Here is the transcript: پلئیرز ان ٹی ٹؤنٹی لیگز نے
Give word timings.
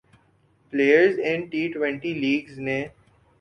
پلئیرز 0.73 1.19
ان 1.23 1.39
ٹی 1.51 1.61
ٹؤنٹی 1.73 2.13
لیگز 2.13 2.59
نے 2.59 2.79